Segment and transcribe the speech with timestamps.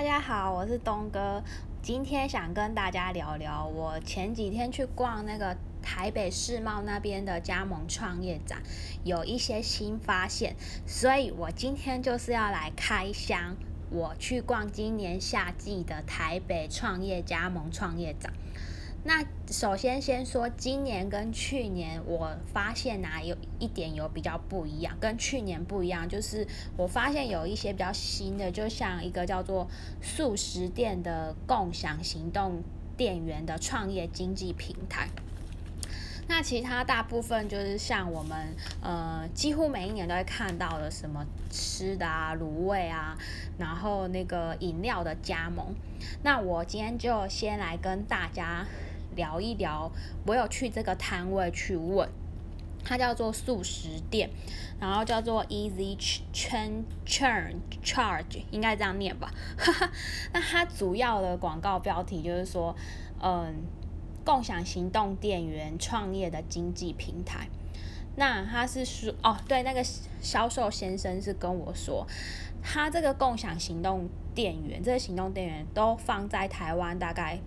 [0.00, 1.44] 大家好，我是东哥。
[1.82, 8.62] 今天想跟大家聊聊，我前几天去逛那个台北世贸那边的加盟创业展，
[9.04, 13.54] 有一些新发现，所以我今天就是要来开箱。
[13.90, 18.32] 我去逛今年夏季的台北创业加盟创业展。
[19.02, 26.46] 那首先先说今年跟去年，我发现哪有一点有比较不一样，跟去年不一样，就是
[26.76, 29.66] 我发现有一些比较新的，就像一个叫做
[30.02, 32.62] 素食店的共享行动
[32.94, 35.08] 电源的创业经济平台。
[36.28, 43.16] 那其他大部分就是像我们呃，几乎每一年都会看到的什么吃的啊、卤味啊，
[43.58, 45.74] 然后那个饮料的加盟。
[46.22, 48.66] 那我今天就先来跟大家。
[49.16, 49.90] 聊一聊，
[50.26, 52.08] 我有去这个摊位去问，
[52.84, 54.30] 它叫做素食店，
[54.78, 55.96] 然后叫做 Easy
[56.32, 59.30] Churn Churn Charge，应该这样念吧。
[60.32, 62.74] 那它主要的广告标题就是说，
[63.22, 63.62] 嗯，
[64.24, 67.48] 共享行动电源创业的经济平台。
[68.16, 69.82] 那他是说，哦，对，那个
[70.20, 72.06] 销售先生是跟我说，
[72.62, 77.38] 他这个共享行动电源，这个行动电源都放在台湾，大概。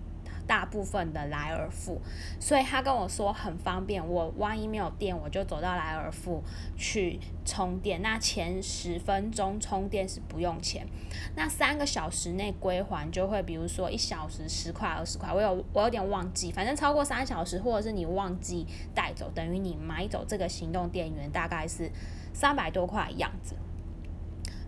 [0.46, 2.00] 大部分的莱尔富，
[2.38, 4.06] 所以他跟我说很方便。
[4.06, 6.42] 我万一没有电，我就走到莱尔富
[6.76, 8.02] 去充电。
[8.02, 10.86] 那前十分钟充电是不用钱，
[11.34, 15.32] 那三个小时内归还就会，比如说一小时十块、二十块。
[15.32, 21.90] 我有我有点忘记，反正超过三小时，或者是你忘记带走，等于你买走这个行动电源大概是
[22.32, 23.56] 三百多块样子。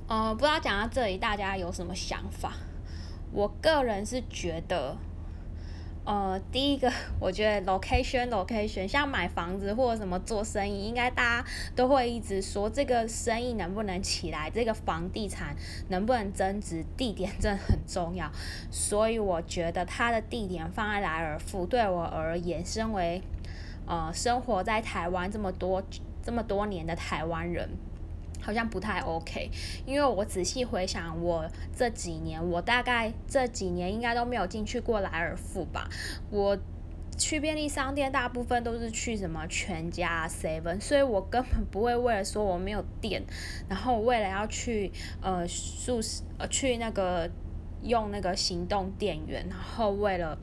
[0.09, 2.53] 呃，不知道讲到这里大家有什么想法？
[3.33, 4.97] 我个人是觉得。
[6.07, 15.57] 呃，第一个， 我觉得 location location，像买房子或者什么做生意，应该大家都会一直说这个生意能不能起来，这个房地产
[15.89, 18.31] 能不能增值，地点真的很重要。
[18.71, 23.20] 所以我觉得它的地点放在莱尔富，对我而言，身为
[23.85, 25.83] 呃生活在台湾这么多
[26.23, 27.69] 这么多年的台湾人。
[28.46, 29.51] 好像不太 OK，
[29.84, 31.45] 因为我仔细回想，我
[31.77, 35.90] 这几年，我大概这几年应该都没有进去过莱尔富吧。
[36.30, 36.56] 我
[37.18, 43.20] 去便利商店，大部分都是去什么全家、Seven，所以我根本不会为了说我没有电，
[43.68, 47.29] 然后为了要去呃宿舍呃去那个
[47.83, 50.39] 用那个行动电源，然后为了。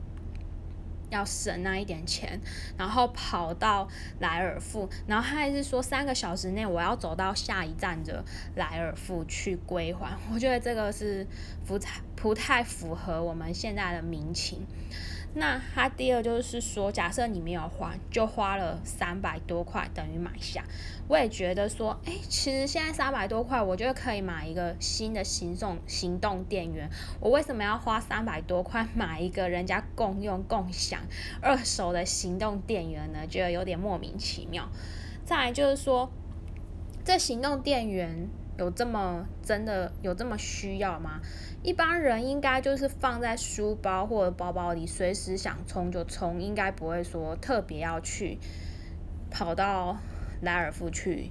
[1.14, 2.40] 要省那一点钱，
[2.76, 3.88] 然后跑到
[4.18, 8.24] 莱尔富，然后他还是说三个小时内我要走到下一站的
[8.56, 10.16] 莱尔富去归还。
[10.32, 11.26] 我觉得这个是
[11.66, 14.66] 不太不太符合我们现在的民情。
[15.36, 20.64] 那他第二就是说，假设你没有还，就花了三百多块等于买下。
[21.08, 26.88] 我也觉得说，哎，其实现在三百多块，我觉得可以买一个新的行动行动电源。
[27.20, 31.00] 我为什么要花三百多块买一个人家共用共享
[31.42, 33.26] 二手的行动电源呢？
[33.26, 34.68] 觉得有点莫名其妙。
[35.24, 36.12] 再来就是说，
[37.04, 38.28] 这行动电源。
[38.56, 41.20] 有这么真的有这么需要吗？
[41.62, 48.38] 一般人应该就是放在书包或者包包里，随时想充就充，应该不会说特别要去
[49.30, 49.98] 跑到
[50.40, 51.30] 莱尔富去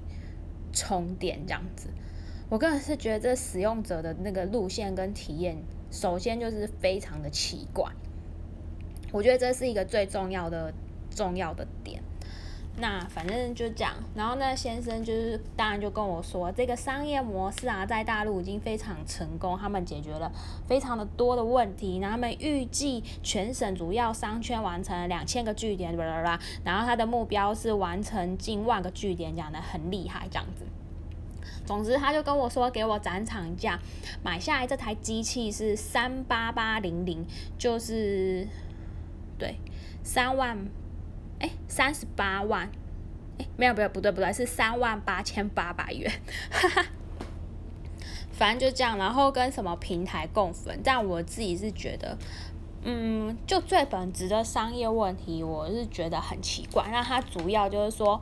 [0.73, 1.89] 充电这样子。
[2.49, 5.57] 我个人是觉得这使用者的那个路线跟体验，
[5.91, 7.91] 首先就是非常的奇怪。
[9.11, 10.73] 我觉得这是一个最重要的
[11.09, 12.03] 重要的点。
[12.75, 20.31] 那反正就这样，然后那先生就是当然就跟我说，这个商业模式啊，在大陆已经非常成功，他们解决了
[20.67, 30.65] 非常的多的问题，然后他们预计全省主要商圈完成两千个据点，啦啦啦，然后他的目标是完成近万个据点，讲的很厉害这样子。
[31.67, 33.79] 总之，他就跟我说，给我展场价，
[34.23, 37.23] 买下来这台机器是三八八零零，
[37.55, 38.47] 就是
[39.37, 39.57] 对
[40.01, 40.57] 三万。
[41.43, 42.71] 哎，三十八万，
[43.37, 46.09] 哎，没有，没有，不对，不对，是三万八千八百元，
[46.49, 46.85] 哈哈。
[48.31, 52.17] 反正就这样，然后跟什么平台共分，但我自己是觉得，
[52.83, 56.87] 嗯，就最本质的商业问题，我是觉得很奇怪。
[56.91, 58.19] 那它主要就是说，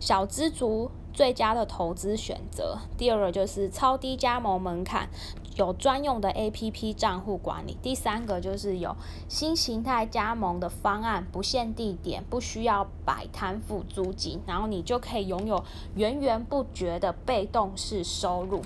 [0.00, 5.08] 小资族最佳的投资选择，第二个就是超低加盟门槛。
[5.56, 7.78] 有专用的 APP 账户管理。
[7.80, 8.94] 第三个就是有
[9.26, 15.64] 新形态加盟的方案，不限地点，不需要摆摊付租金，然后你就可以拥有
[15.94, 18.60] 源源不绝的被动式收入。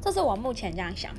[0.00, 1.12] 这是我目前这样想。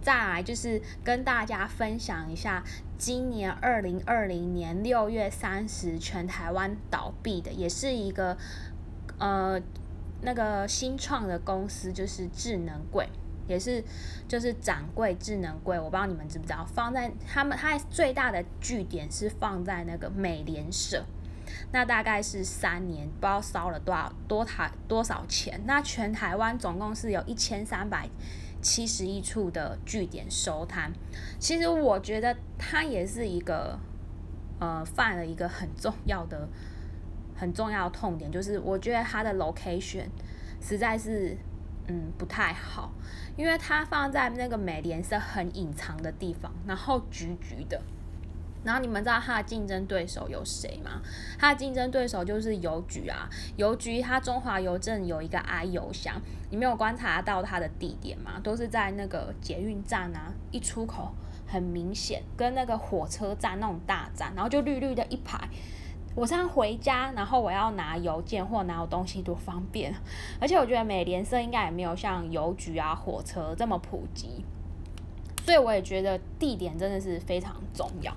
[0.00, 2.62] 再来就是跟大家分享一下，
[2.98, 8.36] 今年二零二零年六月三十，全台湾倒闭的，也是一个
[9.24, 9.60] 呃
[10.20, 13.08] 那个新创的公司，就是智能柜。
[13.46, 13.84] 也是
[14.26, 21.04] 就是展柜智能柜，我不知道你们知不知道，放在他们它最大的据点是放在那个美联社，
[21.70, 25.60] 那大概是三年，不知道烧了多少多台多少钱。
[25.66, 28.08] 那全台湾总共是有一千三百
[28.62, 30.90] 七十一处的据点收摊，
[31.38, 33.78] 其实我觉得它也是一个
[34.58, 36.48] 呃犯了一个很重要的
[37.44, 40.06] 很重要的痛点，就是我觉得它的 location
[40.60, 41.36] 实在是。
[41.86, 42.90] 嗯，不太好，
[43.36, 47.78] 因为它放在那个美联社很隐藏的地方，然后橘橘的。
[48.64, 51.02] 然后你们知道它的竞争对手有谁吗？
[51.38, 56.18] 它的竞争对手就是邮局啊，邮局它中华邮政有一个 i 邮箱，
[56.48, 58.40] 你没有观察到它的地点吗？
[58.42, 61.14] 都是在那个捷运站啊，一出口
[61.46, 65.38] 很明显，跟那个火车站那种大站，然后就绿绿的一排。
[66.14, 69.92] 我这样回家，然后我要拿邮件或拿我东西多方便，
[70.40, 74.44] 而且我觉得美联社应该也没有像邮局啊、火车这么普及，
[75.42, 78.14] 所以我也觉得地点真的是非常重要。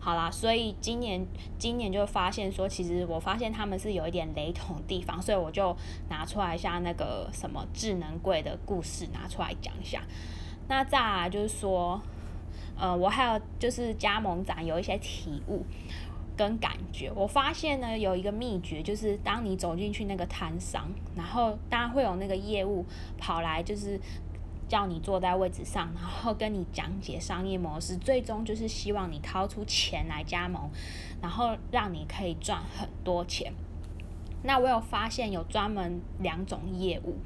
[0.00, 1.26] 好啦，所以今年
[1.58, 5.76] 今年就发现说，其实我发现他们是有一点雷同地方，所以我就
[6.08, 10.02] 拿出来一下那个什么智能柜的故事拿出来讲一下。
[10.68, 12.00] 那再来就是说，
[12.78, 15.64] 呃，我还有就是加盟展有一些体悟。
[16.36, 22.84] 跟感觉，我发现呢有一个秘诀，就是当你走进去那个摊商，然后大家会有那个业务
[23.16, 23.98] 跑来，就是
[24.68, 30.70] 叫你坐在位置上，然后跟你讲解商业模式，最终就是希望你掏出钱来加盟，
[31.22, 33.52] 然后让你可以赚很多钱。
[34.46, 37.16] 那我有发现有专门两种业务，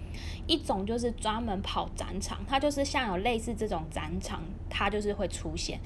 [0.47, 5.79] 一种就是专门跑展场，它就是像有类似这种展场，它就是会出现。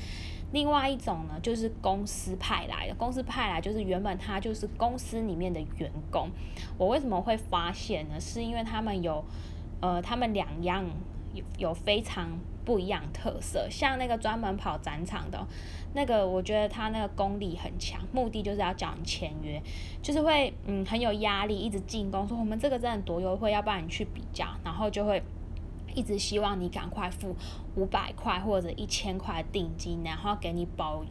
[0.53, 2.95] 另外一种呢，就是公司派来的。
[2.95, 6.31] 公司派来就是原本他就是公司里面的员工。
[6.79, 8.21] 我为什么会发现呢？
[8.21, 9.25] 是因为他们有，
[9.81, 10.85] 呃，他们两样
[11.35, 13.69] 有有非常不一样特色。
[13.71, 15.47] 像那个专门跑展场的，
[15.93, 19.61] 那个我觉得他那个功力很强，目的就是要叫你签约，
[20.01, 25.23] 就是会嗯很有压力，一直进攻说我们这个真的多优惠，要不然你去比较，然后就会。
[25.95, 27.35] 一直希望你赶快付
[27.77, 31.05] 五百块或者一千块定金，然后给你保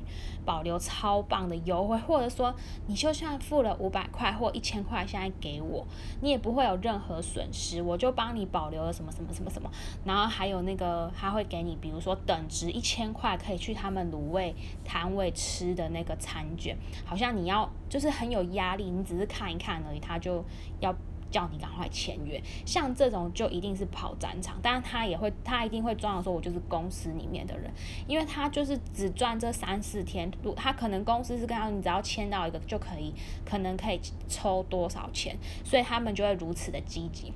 [0.45, 2.53] 保留超棒的优惠，或者说
[2.88, 5.85] 你就算付了五百块或一千块，现在给我，
[6.21, 9.69] 你也不会有任何损失，我就帮你保留了什么什么什么什么，
[10.06, 14.53] 然后还有那个他会给你，比如说等值一千块可以去他们卤味
[14.83, 20.44] 摊位吃的那个餐券，好像你要就是很有压力，你只是看一看而已，他就
[20.79, 20.94] 要。
[21.33, 27.74] 叫你赶快签约，像这种就一定是跑战场，但是他也会，他一定会装的说，我就是公司里面的人，
[28.07, 33.12] 因为他就是只赚这三四天，如他可能公司是跟他，你只要签到一个就可以，
[33.44, 34.00] 可能可以
[34.30, 35.35] 抽多少钱，
[35.65, 37.33] 所以他们就会如此的积极。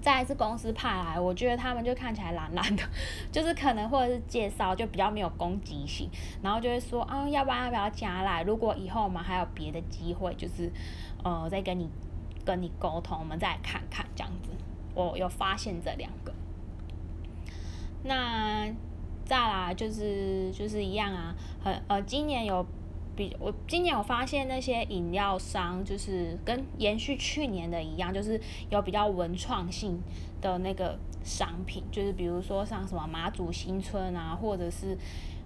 [0.00, 2.82] 再来是公司派来，我觉得他们就看起来懒懒的，
[3.30, 6.10] 就是可能或者是介绍就比较没有攻击性，
[6.42, 8.42] 然后就会说啊，要不然要不要加来？
[8.42, 10.68] 如果以后我们还有别的机会，就是
[11.22, 11.88] 呃再跟你。
[12.44, 14.50] 跟你沟通，我们再看看这样子。
[14.94, 16.32] 我有发现这两个，
[18.04, 18.66] 那
[19.24, 22.66] 再来就是就是一样啊，很呃，今年有
[23.16, 30.00] 比我今年有发现那些饮料商，就是跟延续去年的一样，就是有比较文创性
[30.40, 34.96] 的那个商品，就是比如说像什么马祖新村啊，或者是。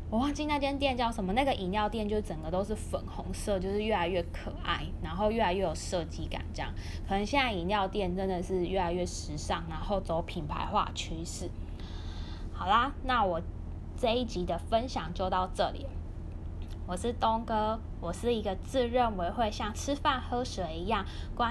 [0.08, 6.72] 我忘记那间店叫什么，那个饮料店就整个都是粉红色，就是越来越可爱，然后越来越有设计感，这样。
[7.08, 11.50] 可能现在饮料店真的是越来越时尚，然后走品牌化趋势。
[12.52, 13.42] 好啦，那我
[13.98, 15.86] 这一集的分享就到这里。
[16.86, 21.44] 我是东哥，我是一个自认为会像吃饭喝水一样关。